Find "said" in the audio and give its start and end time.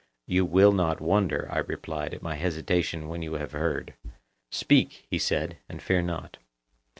5.19-5.59